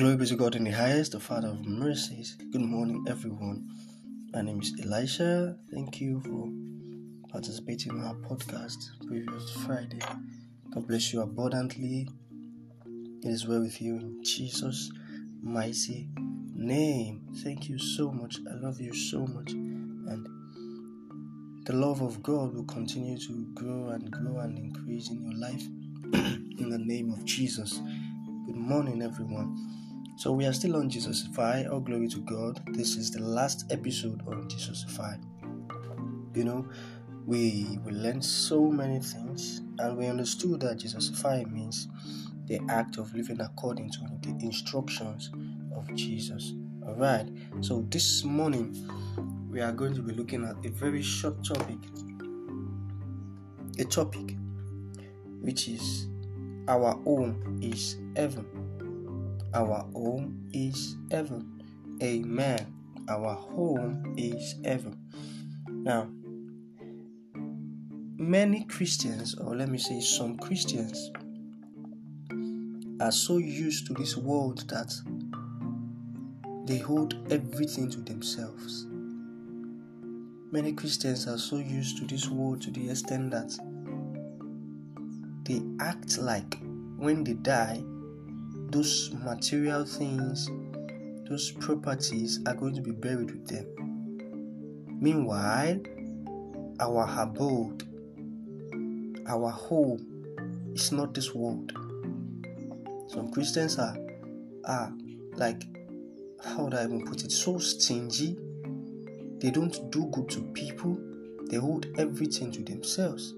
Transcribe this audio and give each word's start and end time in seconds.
Glory 0.00 0.16
be 0.16 0.24
to 0.24 0.34
God 0.34 0.56
in 0.56 0.64
the 0.64 0.70
highest, 0.70 1.12
the 1.12 1.20
Father 1.20 1.48
of 1.48 1.66
mercies. 1.66 2.34
Good 2.52 2.62
morning, 2.62 3.04
everyone. 3.06 3.68
My 4.32 4.40
name 4.40 4.62
is 4.62 4.72
Elisha. 4.82 5.58
Thank 5.70 6.00
you 6.00 6.22
for 6.22 7.30
participating 7.30 7.92
in 7.92 8.04
our 8.06 8.14
podcast 8.14 8.78
previous 9.06 9.50
Friday. 9.66 10.00
God 10.72 10.88
bless 10.88 11.12
you 11.12 11.20
abundantly. 11.20 12.08
It 13.22 13.28
is 13.28 13.46
well 13.46 13.60
with 13.60 13.82
you 13.82 13.96
in 13.96 14.24
Jesus' 14.24 14.90
mighty 15.42 16.08
name. 16.54 17.20
Thank 17.44 17.68
you 17.68 17.78
so 17.78 18.10
much. 18.10 18.38
I 18.50 18.54
love 18.54 18.80
you 18.80 18.94
so 18.94 19.26
much. 19.26 19.50
And 19.52 20.26
the 21.66 21.74
love 21.74 22.00
of 22.00 22.22
God 22.22 22.54
will 22.54 22.64
continue 22.64 23.18
to 23.18 23.46
grow 23.52 23.88
and 23.90 24.10
grow 24.10 24.38
and 24.38 24.56
increase 24.58 25.10
in 25.10 25.20
your 25.20 25.34
life 25.34 25.62
in 26.58 26.70
the 26.70 26.78
name 26.78 27.12
of 27.12 27.22
Jesus. 27.26 27.82
Good 28.46 28.56
morning, 28.56 29.02
everyone. 29.02 29.80
So, 30.20 30.32
we 30.32 30.44
are 30.44 30.52
still 30.52 30.76
on 30.76 30.90
Jesusify. 30.90 31.72
All 31.72 31.80
glory 31.80 32.06
to 32.08 32.18
God. 32.18 32.60
This 32.74 32.94
is 32.96 33.10
the 33.10 33.22
last 33.22 33.64
episode 33.72 34.20
on 34.26 34.50
Jesusify. 34.50 35.18
You 36.34 36.44
know, 36.44 36.68
we 37.24 37.78
we 37.86 37.92
learned 37.92 38.22
so 38.22 38.70
many 38.70 39.00
things 39.00 39.62
and 39.78 39.96
we 39.96 40.08
understood 40.08 40.60
that 40.60 40.80
Jesusify 40.80 41.50
means 41.50 41.88
the 42.44 42.60
act 42.68 42.98
of 42.98 43.14
living 43.14 43.40
according 43.40 43.92
to 43.92 44.00
the 44.20 44.36
instructions 44.44 45.30
of 45.74 45.90
Jesus. 45.94 46.52
All 46.86 46.96
right. 46.96 47.26
So, 47.62 47.86
this 47.88 48.22
morning 48.22 48.76
we 49.50 49.62
are 49.62 49.72
going 49.72 49.94
to 49.94 50.02
be 50.02 50.12
looking 50.12 50.44
at 50.44 50.62
a 50.66 50.68
very 50.68 51.00
short 51.00 51.42
topic. 51.42 51.78
A 53.78 53.84
topic 53.86 54.36
which 55.40 55.66
is 55.66 56.08
our 56.68 56.92
home 57.04 57.58
is 57.62 57.96
heaven. 58.16 58.59
Our 59.52 59.84
home 59.92 60.48
is 60.52 60.96
heaven. 61.10 61.60
Amen. 62.02 62.72
Our 63.08 63.34
home 63.34 64.14
is 64.16 64.54
heaven. 64.64 64.96
Now, 65.68 66.08
many 68.16 68.64
Christians, 68.64 69.34
or 69.34 69.56
let 69.56 69.68
me 69.68 69.78
say 69.78 70.00
some 70.00 70.36
Christians, 70.38 71.10
are 73.00 73.10
so 73.10 73.38
used 73.38 73.86
to 73.88 73.94
this 73.94 74.16
world 74.16 74.68
that 74.68 74.92
they 76.66 76.78
hold 76.78 77.14
everything 77.32 77.90
to 77.90 78.00
themselves. 78.00 78.86
Many 80.52 80.72
Christians 80.74 81.26
are 81.26 81.38
so 81.38 81.56
used 81.56 81.98
to 81.98 82.06
this 82.06 82.28
world 82.28 82.60
to 82.62 82.70
the 82.70 82.90
extent 82.90 83.30
that 83.32 83.50
they 85.44 85.60
act 85.80 86.18
like 86.18 86.58
when 86.96 87.24
they 87.24 87.34
die, 87.34 87.82
those 88.70 89.10
material 89.12 89.84
things, 89.84 90.48
those 91.28 91.50
properties 91.52 92.40
are 92.46 92.54
going 92.54 92.74
to 92.74 92.80
be 92.80 92.92
buried 92.92 93.30
with 93.30 93.46
them. 93.46 93.66
Meanwhile, 95.00 95.80
our 96.78 97.08
abode, 97.22 97.84
our 99.28 99.50
home 99.50 100.72
is 100.74 100.92
not 100.92 101.14
this 101.14 101.34
world. 101.34 101.72
Some 103.08 103.30
Christians 103.32 103.78
are 103.78 103.96
are 104.64 104.92
like 105.36 105.64
how 106.44 106.64
would 106.64 106.74
I 106.74 106.84
even 106.84 107.04
put 107.04 107.24
it? 107.24 107.32
So 107.32 107.58
stingy. 107.58 108.38
They 109.38 109.50
don't 109.50 109.90
do 109.90 110.06
good 110.06 110.28
to 110.30 110.42
people. 110.52 110.98
They 111.46 111.56
hold 111.56 111.86
everything 111.98 112.52
to 112.52 112.62
themselves. 112.62 113.34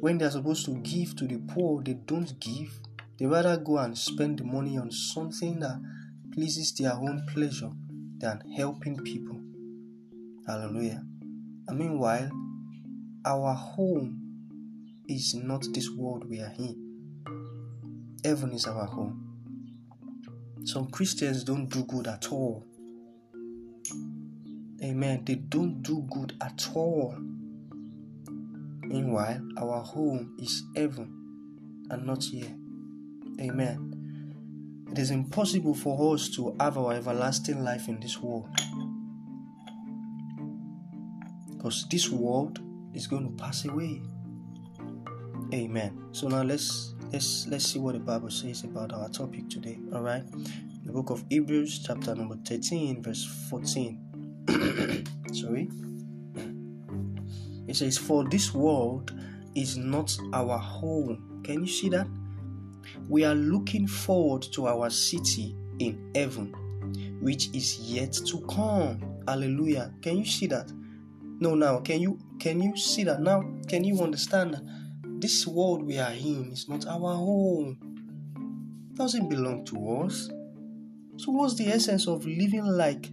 When 0.00 0.18
they 0.18 0.26
are 0.26 0.30
supposed 0.30 0.64
to 0.66 0.74
give 0.82 1.16
to 1.16 1.26
the 1.26 1.38
poor, 1.38 1.82
they 1.82 1.94
don't 1.94 2.38
give. 2.40 2.78
They 3.18 3.26
rather 3.26 3.56
go 3.56 3.78
and 3.78 3.96
spend 3.96 4.38
the 4.38 4.44
money 4.44 4.76
on 4.76 4.90
something 4.90 5.60
that 5.60 5.80
pleases 6.32 6.74
their 6.74 6.92
own 6.92 7.26
pleasure 7.32 7.70
than 8.18 8.40
helping 8.56 8.96
people. 8.98 9.40
Hallelujah. 10.46 11.02
And 11.68 11.78
meanwhile, 11.78 12.30
our 13.24 13.54
home 13.54 14.22
is 15.08 15.34
not 15.34 15.64
this 15.72 15.90
world 15.90 16.28
we 16.28 16.40
are 16.40 16.52
in. 16.58 18.16
Heaven 18.24 18.52
is 18.52 18.66
our 18.66 18.84
home. 18.86 19.22
Some 20.64 20.90
Christians 20.90 21.44
don't 21.44 21.68
do 21.68 21.84
good 21.84 22.06
at 22.06 22.30
all. 22.30 22.66
Amen. 24.82 25.22
They 25.24 25.36
don't 25.36 25.82
do 25.82 26.06
good 26.10 26.34
at 26.40 26.68
all. 26.74 27.16
Meanwhile, 28.86 29.40
our 29.58 29.82
home 29.82 30.36
is 30.38 30.62
heaven 30.74 31.86
and 31.90 32.06
not 32.06 32.22
here. 32.22 32.54
Amen. 33.40 34.86
It 34.90 34.98
is 34.98 35.10
impossible 35.10 35.74
for 35.74 36.14
us 36.14 36.28
to 36.36 36.56
have 36.60 36.78
our 36.78 36.94
everlasting 36.94 37.62
life 37.62 37.88
in 37.88 38.00
this 38.00 38.18
world. 38.20 38.48
Because 41.50 41.86
this 41.90 42.08
world 42.08 42.60
is 42.94 43.06
going 43.06 43.24
to 43.24 43.42
pass 43.42 43.64
away. 43.64 44.00
Amen. 45.52 46.08
So 46.12 46.28
now 46.28 46.42
let's 46.42 46.94
let's 47.12 47.46
let's 47.48 47.66
see 47.66 47.78
what 47.78 47.94
the 47.94 48.00
Bible 48.00 48.30
says 48.30 48.64
about 48.64 48.92
our 48.92 49.08
topic 49.08 49.48
today. 49.50 49.78
All 49.92 50.02
right. 50.02 50.24
The 50.84 50.92
book 50.92 51.10
of 51.10 51.24
Hebrews, 51.28 51.84
chapter 51.84 52.14
number 52.14 52.36
13, 52.36 53.02
verse 53.02 53.24
14. 53.50 54.44
Sorry. 55.32 55.68
It 57.68 57.76
says, 57.76 57.98
For 57.98 58.24
this 58.24 58.54
world 58.54 59.12
is 59.54 59.76
not 59.76 60.16
our 60.32 60.58
home. 60.58 61.40
Can 61.44 61.60
you 61.60 61.66
see 61.66 61.88
that? 61.90 62.06
We 63.08 63.24
are 63.24 63.34
looking 63.34 63.86
forward 63.86 64.42
to 64.52 64.66
our 64.66 64.90
city 64.90 65.56
in 65.78 66.10
heaven, 66.14 66.52
which 67.20 67.48
is 67.54 67.80
yet 67.80 68.12
to 68.12 68.40
come. 68.48 69.02
Hallelujah. 69.26 69.92
Can 70.02 70.18
you 70.18 70.24
see 70.24 70.46
that? 70.46 70.72
No, 71.38 71.54
now 71.54 71.80
can 71.80 72.00
you 72.00 72.18
can 72.38 72.62
you 72.62 72.76
see 72.76 73.04
that? 73.04 73.20
Now 73.20 73.42
can 73.68 73.84
you 73.84 74.00
understand 74.02 74.54
that 74.54 74.62
this 75.20 75.46
world 75.46 75.84
we 75.84 75.98
are 75.98 76.12
in 76.12 76.52
is 76.52 76.68
not 76.68 76.86
our 76.86 77.14
home? 77.14 77.78
It 78.90 78.96
doesn't 78.96 79.28
belong 79.28 79.64
to 79.66 79.98
us. 80.00 80.30
So 81.18 81.32
what's 81.32 81.54
the 81.56 81.68
essence 81.68 82.06
of 82.06 82.24
living 82.26 82.64
like 82.64 83.10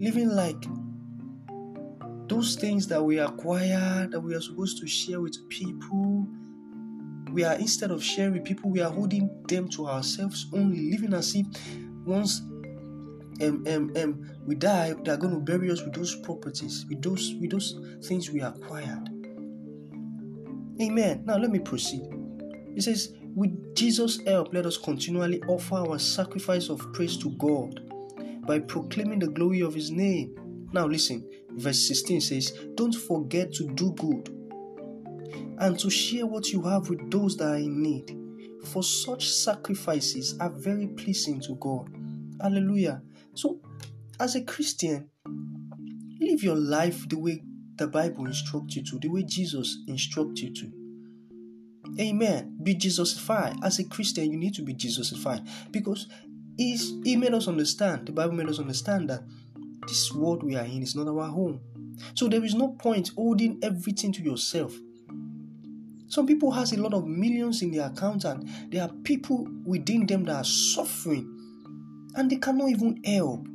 living 0.00 0.28
like 0.30 0.64
those 2.28 2.56
things 2.56 2.86
that 2.88 3.02
we 3.02 3.18
acquire 3.18 4.06
that 4.10 4.20
we 4.20 4.34
are 4.34 4.40
supposed 4.40 4.78
to 4.78 4.86
share 4.86 5.20
with 5.20 5.36
people 5.48 6.26
we 7.32 7.44
are 7.44 7.54
instead 7.54 7.90
of 7.90 8.02
sharing 8.02 8.34
with 8.34 8.44
people 8.44 8.70
we 8.70 8.80
are 8.80 8.90
holding 8.90 9.30
them 9.48 9.68
to 9.68 9.86
ourselves 9.86 10.46
only 10.52 10.90
living 10.90 11.12
as 11.12 11.34
if 11.34 11.46
once 12.04 12.40
um, 13.42 13.64
um, 13.66 13.92
um, 13.96 14.30
we 14.46 14.54
die 14.54 14.94
they 15.02 15.10
are 15.10 15.16
going 15.16 15.34
to 15.34 15.40
bury 15.40 15.70
us 15.70 15.82
with 15.82 15.92
those 15.92 16.14
properties 16.16 16.86
with 16.88 17.02
those 17.02 17.34
with 17.40 17.50
those 17.50 17.78
things 18.06 18.30
we 18.30 18.40
acquired. 18.40 19.08
Amen. 20.80 21.24
Now 21.24 21.36
let 21.36 21.50
me 21.50 21.58
proceed. 21.58 22.02
It 22.76 22.82
says 22.82 23.12
with 23.34 23.74
jesus 23.74 24.20
help 24.26 24.54
let 24.54 24.64
us 24.64 24.76
continually 24.76 25.42
offer 25.48 25.74
our 25.74 25.98
sacrifice 25.98 26.68
of 26.68 26.92
praise 26.92 27.16
to 27.16 27.30
god 27.30 27.80
by 28.46 28.58
proclaiming 28.60 29.18
the 29.18 29.28
glory 29.28 29.60
of 29.60 29.74
his 29.74 29.90
name. 29.90 30.34
Now, 30.72 30.86
listen, 30.86 31.28
verse 31.56 31.88
16 31.88 32.20
says, 32.20 32.52
Don't 32.74 32.94
forget 32.94 33.52
to 33.54 33.68
do 33.74 33.92
good 33.92 34.28
and 35.58 35.78
to 35.78 35.90
share 35.90 36.26
what 36.26 36.52
you 36.52 36.62
have 36.62 36.88
with 36.88 37.10
those 37.10 37.36
that 37.36 37.48
are 37.48 37.56
in 37.56 37.82
need, 37.82 38.16
for 38.64 38.82
such 38.82 39.28
sacrifices 39.28 40.36
are 40.40 40.50
very 40.50 40.88
pleasing 40.88 41.40
to 41.42 41.54
God. 41.56 41.88
Hallelujah. 42.40 43.02
So, 43.34 43.60
as 44.18 44.34
a 44.36 44.42
Christian, 44.42 45.10
live 46.20 46.42
your 46.42 46.56
life 46.56 47.08
the 47.08 47.18
way 47.18 47.42
the 47.76 47.86
Bible 47.86 48.26
instructs 48.26 48.76
you 48.76 48.84
to, 48.84 48.98
the 48.98 49.08
way 49.08 49.22
Jesus 49.24 49.78
instructs 49.86 50.42
you 50.42 50.52
to. 50.54 50.72
Amen. 52.00 52.56
Be 52.62 52.74
Jesusified. 52.74 53.56
As 53.62 53.78
a 53.78 53.84
Christian, 53.84 54.30
you 54.30 54.38
need 54.38 54.54
to 54.54 54.62
be 54.62 54.74
Jesusified 54.74 55.46
because 55.70 56.08
He 56.56 57.16
made 57.16 57.34
us 57.34 57.46
understand, 57.46 58.06
the 58.06 58.12
Bible 58.12 58.34
made 58.34 58.48
us 58.48 58.58
understand 58.58 59.10
that 59.10 59.22
this 59.86 60.12
world 60.12 60.42
we 60.42 60.56
are 60.56 60.64
in 60.64 60.82
is 60.82 60.94
not 60.94 61.08
our 61.08 61.28
home. 61.28 61.60
So 62.14 62.28
there 62.28 62.44
is 62.44 62.54
no 62.54 62.68
point 62.68 63.10
holding 63.16 63.58
everything 63.62 64.12
to 64.12 64.22
yourself. 64.22 64.74
Some 66.08 66.26
people 66.26 66.50
has 66.52 66.72
a 66.72 66.80
lot 66.80 66.94
of 66.94 67.06
millions 67.06 67.62
in 67.62 67.72
their 67.72 67.86
account 67.86 68.24
and 68.24 68.48
there 68.70 68.82
are 68.82 68.90
people 69.02 69.48
within 69.64 70.06
them 70.06 70.24
that 70.24 70.36
are 70.36 70.44
suffering 70.44 71.30
and 72.14 72.30
they 72.30 72.36
cannot 72.36 72.68
even 72.70 73.02
help. 73.04 73.46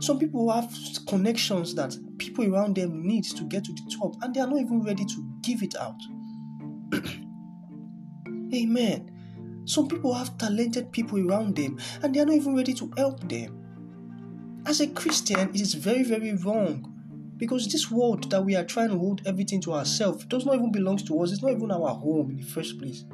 Some 0.00 0.18
people 0.18 0.50
have 0.52 0.72
connections 1.06 1.74
that 1.74 1.96
people 2.18 2.52
around 2.54 2.76
them 2.76 3.04
need 3.06 3.24
to 3.24 3.44
get 3.44 3.64
to 3.64 3.72
the 3.72 3.96
top 3.98 4.14
and 4.22 4.34
they 4.34 4.40
are 4.40 4.46
not 4.46 4.60
even 4.60 4.82
ready 4.82 5.04
to 5.04 5.32
give 5.42 5.62
it 5.62 5.74
out. 5.76 6.00
Amen. 8.54 9.62
Some 9.64 9.88
people 9.88 10.14
have 10.14 10.38
talented 10.38 10.92
people 10.92 11.28
around 11.28 11.56
them 11.56 11.78
and 12.02 12.14
they 12.14 12.20
are 12.20 12.26
not 12.26 12.36
even 12.36 12.56
ready 12.56 12.74
to 12.74 12.90
help 12.96 13.28
them. 13.28 13.57
As 14.68 14.82
a 14.82 14.86
Christian, 14.86 15.48
it 15.54 15.62
is 15.62 15.72
very, 15.72 16.02
very 16.02 16.34
wrong 16.34 16.92
because 17.38 17.66
this 17.72 17.90
world 17.90 18.30
that 18.30 18.44
we 18.44 18.54
are 18.54 18.64
trying 18.64 18.90
to 18.90 18.98
hold 18.98 19.22
everything 19.24 19.62
to 19.62 19.72
ourselves 19.72 20.26
does 20.26 20.44
not 20.44 20.56
even 20.56 20.70
belong 20.70 20.98
to 20.98 21.22
us. 21.22 21.32
It's 21.32 21.40
not 21.40 21.52
even 21.52 21.70
our 21.70 21.94
home 21.94 22.32
in 22.32 22.36
the 22.36 22.42
first 22.42 22.78
place. 22.78 23.06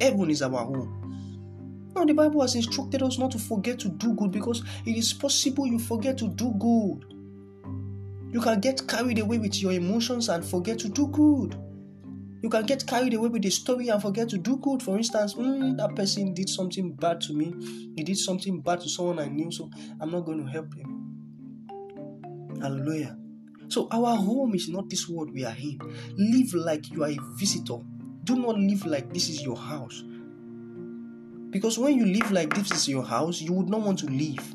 Heaven 0.00 0.30
is 0.30 0.40
our 0.40 0.64
home. 0.64 1.90
Now, 1.96 2.04
the 2.04 2.12
Bible 2.12 2.42
has 2.42 2.54
instructed 2.54 3.02
us 3.02 3.18
not 3.18 3.32
to 3.32 3.40
forget 3.40 3.80
to 3.80 3.88
do 3.88 4.14
good 4.14 4.30
because 4.30 4.62
it 4.86 4.96
is 4.96 5.12
possible 5.12 5.66
you 5.66 5.80
forget 5.80 6.16
to 6.18 6.28
do 6.28 6.52
good. 6.60 7.12
You 8.32 8.40
can 8.40 8.60
get 8.60 8.86
carried 8.86 9.18
away 9.18 9.38
with 9.38 9.60
your 9.60 9.72
emotions 9.72 10.28
and 10.28 10.44
forget 10.44 10.78
to 10.78 10.88
do 10.88 11.08
good. 11.08 11.58
You 12.44 12.50
can 12.50 12.66
get 12.66 12.86
carried 12.86 13.14
away 13.14 13.30
with 13.30 13.40
the 13.40 13.48
story 13.48 13.88
and 13.88 14.02
forget 14.02 14.28
to 14.28 14.36
do 14.36 14.58
good. 14.58 14.82
For 14.82 14.98
instance, 14.98 15.32
mm, 15.32 15.78
that 15.78 15.96
person 15.96 16.34
did 16.34 16.50
something 16.50 16.92
bad 16.92 17.22
to 17.22 17.32
me. 17.32 17.54
He 17.96 18.02
did 18.02 18.18
something 18.18 18.60
bad 18.60 18.82
to 18.82 18.88
someone 18.90 19.18
I 19.18 19.28
knew, 19.28 19.50
so 19.50 19.70
I'm 19.98 20.10
not 20.10 20.26
going 20.26 20.44
to 20.44 20.52
help 20.52 20.74
him. 20.74 21.70
Hallelujah. 22.60 23.16
So, 23.68 23.88
our 23.90 24.14
home 24.14 24.54
is 24.54 24.68
not 24.68 24.90
this 24.90 25.08
world 25.08 25.32
we 25.32 25.46
are 25.46 25.56
in. 25.58 25.78
Live 26.18 26.52
like 26.52 26.90
you 26.90 27.02
are 27.04 27.08
a 27.08 27.16
visitor. 27.38 27.78
Do 28.24 28.36
not 28.36 28.58
live 28.58 28.84
like 28.84 29.10
this 29.10 29.30
is 29.30 29.42
your 29.42 29.56
house. 29.56 30.04
Because 31.48 31.78
when 31.78 31.96
you 31.96 32.04
live 32.04 32.30
like 32.30 32.52
this 32.52 32.72
is 32.72 32.86
your 32.86 33.04
house, 33.04 33.40
you 33.40 33.54
would 33.54 33.70
not 33.70 33.80
want 33.80 34.00
to 34.00 34.06
leave. 34.06 34.54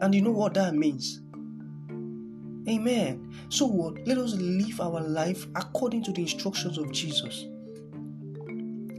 And 0.00 0.14
you 0.14 0.22
know 0.22 0.30
what 0.30 0.54
that 0.54 0.74
means? 0.74 1.20
Amen. 2.68 3.32
So 3.48 3.66
what? 3.66 4.06
Let 4.06 4.18
us 4.18 4.34
live 4.34 4.80
our 4.80 5.00
life 5.00 5.46
according 5.54 6.02
to 6.04 6.12
the 6.12 6.22
instructions 6.22 6.78
of 6.78 6.90
Jesus. 6.92 7.46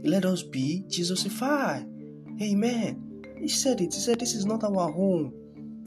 Let 0.04 0.24
us 0.24 0.42
be 0.42 0.84
Jesusified. 0.88 1.86
Amen. 2.40 3.24
He 3.38 3.48
said 3.48 3.80
it. 3.80 3.92
He 3.92 4.00
said, 4.00 4.20
This 4.20 4.34
is 4.34 4.46
not 4.46 4.64
our 4.64 4.90
home. 4.90 5.34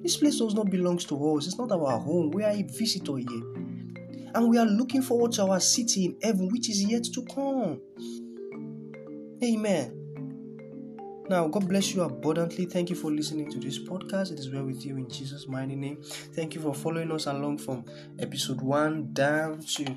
This 0.04 0.18
place 0.18 0.40
does 0.40 0.54
not 0.54 0.70
belong 0.70 0.98
to 0.98 1.36
us. 1.36 1.48
It's 1.48 1.58
not 1.58 1.72
our 1.72 2.00
home. 2.00 2.32
We 2.32 2.44
are 2.44 2.52
a 2.52 2.64
visitor 2.64 3.18
here. 3.18 3.44
And 4.34 4.50
we 4.50 4.58
are 4.58 4.66
looking 4.66 5.02
forward 5.02 5.34
to 5.34 5.44
our 5.44 5.60
city 5.60 6.06
in 6.06 6.18
heaven, 6.22 6.50
which 6.50 6.70
is 6.70 6.84
yet 6.84 7.04
to 7.04 7.26
come. 7.26 7.82
Amen. 9.44 10.01
Now, 11.32 11.48
God 11.48 11.70
bless 11.70 11.94
you 11.94 12.02
abundantly. 12.02 12.66
Thank 12.66 12.90
you 12.90 12.96
for 12.98 13.10
listening 13.10 13.50
to 13.52 13.58
this 13.58 13.80
podcast. 13.80 14.34
It 14.34 14.40
is 14.40 14.52
well 14.52 14.66
with 14.66 14.86
you 14.86 14.98
in 14.98 15.10
Jesus' 15.10 15.48
mighty 15.48 15.78
name. 15.78 16.04
Thank 16.04 16.56
you 16.56 16.60
for 16.60 16.74
following 16.74 17.10
us 17.10 17.26
along 17.26 17.60
from 17.60 17.86
episode 18.20 18.60
one 18.60 19.14
down 19.14 19.62
to 19.62 19.96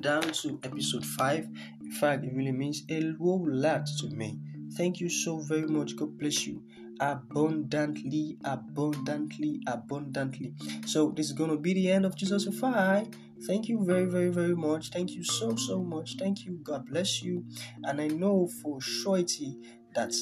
down 0.00 0.22
to 0.22 0.60
episode 0.62 1.04
five. 1.04 1.48
In 1.82 1.90
fact, 1.90 2.24
it 2.24 2.32
really 2.32 2.52
means 2.52 2.84
a 2.88 3.10
whole 3.18 3.44
lot 3.44 3.88
to 3.98 4.06
me. 4.10 4.38
Thank 4.74 5.00
you 5.00 5.08
so 5.08 5.38
very 5.38 5.66
much. 5.66 5.96
God 5.96 6.16
bless 6.16 6.46
you 6.46 6.62
abundantly, 7.00 8.38
abundantly, 8.44 9.60
abundantly. 9.66 10.54
So 10.86 11.10
this 11.10 11.26
is 11.26 11.32
gonna 11.32 11.56
be 11.56 11.74
the 11.74 11.90
end 11.90 12.06
of 12.06 12.14
Jesus 12.14 12.46
Jesusify. 12.46 13.12
Thank 13.48 13.68
you 13.68 13.84
very, 13.84 14.04
very, 14.04 14.28
very 14.28 14.54
much. 14.54 14.90
Thank 14.90 15.10
you 15.10 15.24
so, 15.24 15.56
so 15.56 15.82
much. 15.82 16.16
Thank 16.18 16.44
you. 16.44 16.60
God 16.62 16.86
bless 16.86 17.20
you. 17.20 17.46
And 17.82 18.00
I 18.00 18.06
know 18.08 18.46
for 18.62 18.80
surety 18.80 19.56
that 19.94 20.14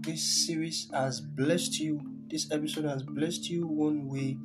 this 0.00 0.46
series 0.46 0.88
has 0.92 1.20
blessed 1.20 1.80
you. 1.80 2.00
This 2.28 2.50
episode 2.50 2.84
has 2.84 3.02
blessed 3.02 3.48
you 3.50 3.66
one 3.66 4.08
way 4.08 4.38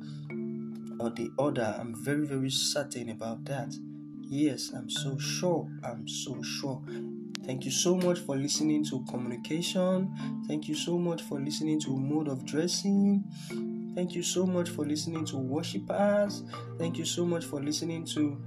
or 1.00 1.10
the 1.10 1.30
other. 1.38 1.74
I'm 1.78 1.94
very, 2.04 2.26
very 2.26 2.50
certain 2.50 3.10
about 3.10 3.44
that. 3.46 3.74
Yes, 4.22 4.70
I'm 4.74 4.88
so 4.88 5.18
sure. 5.18 5.68
I'm 5.84 6.06
so 6.08 6.42
sure. 6.42 6.82
Thank 7.44 7.64
you 7.64 7.72
so 7.72 7.96
much 7.96 8.20
for 8.20 8.36
listening 8.36 8.84
to 8.86 9.04
communication. 9.10 10.14
Thank 10.46 10.68
you 10.68 10.76
so 10.76 10.96
much 10.96 11.22
for 11.22 11.40
listening 11.40 11.80
to 11.80 11.96
mode 11.96 12.28
of 12.28 12.46
dressing. 12.46 13.24
Thank 13.96 14.14
you 14.14 14.22
so 14.22 14.46
much 14.46 14.70
for 14.70 14.86
listening 14.86 15.24
to 15.26 15.36
worshipers. 15.36 16.44
Thank 16.78 16.98
you 16.98 17.04
so 17.04 17.26
much 17.26 17.44
for 17.44 17.60
listening 17.60 18.06
to 18.14 18.40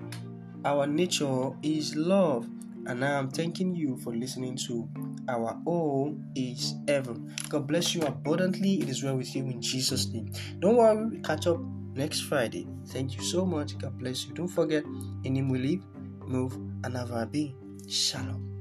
Our 0.63 0.87
Nature 0.87 1.51
is 1.61 1.95
Love. 1.95 2.49
And 2.87 3.01
now 3.01 3.19
I'm 3.19 3.29
thanking 3.29 3.75
you 3.75 3.97
for 3.97 4.15
listening 4.15 4.55
to 4.67 4.87
Our 5.27 5.59
All 5.65 6.17
is 6.35 6.75
Heaven. 6.87 7.33
God 7.49 7.67
bless 7.67 7.95
you 7.95 8.01
abundantly. 8.01 8.81
It 8.81 8.89
is 8.89 9.03
well 9.03 9.17
with 9.17 9.35
you 9.35 9.43
in 9.45 9.61
Jesus' 9.61 10.07
name. 10.07 10.31
Don't 10.59 10.77
worry, 10.77 11.05
we 11.05 11.19
catch 11.19 11.47
up 11.47 11.59
next 11.93 12.21
Friday. 12.21 12.67
Thank 12.87 13.15
you 13.15 13.23
so 13.23 13.45
much. 13.45 13.77
God 13.77 13.97
bless 13.97 14.25
you. 14.25 14.33
Don't 14.33 14.47
forget, 14.47 14.83
in 15.23 15.35
Him 15.35 15.49
we 15.49 15.59
live, 15.59 15.83
move, 16.27 16.53
and 16.83 16.95
have 16.95 17.11
our 17.11 17.25
being. 17.25 17.55
Shalom. 17.87 18.51